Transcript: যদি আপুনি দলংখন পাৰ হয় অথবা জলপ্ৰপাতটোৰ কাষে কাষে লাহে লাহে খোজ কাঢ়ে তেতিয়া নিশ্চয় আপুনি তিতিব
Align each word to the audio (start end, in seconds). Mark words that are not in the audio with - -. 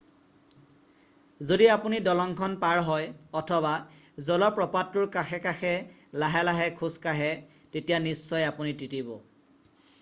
যদি 1.49 1.65
আপুনি 1.75 1.97
দলংখন 2.07 2.53
পাৰ 2.63 2.81
হয় 2.87 3.05
অথবা 3.41 3.73
জলপ্ৰপাতটোৰ 4.29 5.07
কাষে 5.19 5.39
কাষে 5.47 5.73
লাহে 6.23 6.43
লাহে 6.49 6.69
খোজ 6.83 6.99
কাঢ়ে 7.07 7.63
তেতিয়া 7.77 8.01
নিশ্চয় 8.09 8.51
আপুনি 8.53 8.77
তিতিব 8.83 9.15